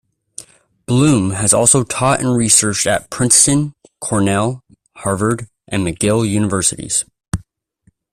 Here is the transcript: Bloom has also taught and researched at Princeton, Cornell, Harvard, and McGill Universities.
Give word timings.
Bloom 0.87 1.29
has 1.29 1.53
also 1.53 1.83
taught 1.83 2.21
and 2.21 2.35
researched 2.35 2.87
at 2.87 3.11
Princeton, 3.11 3.75
Cornell, 3.99 4.63
Harvard, 4.95 5.47
and 5.67 5.85
McGill 5.85 6.27
Universities. 6.27 7.05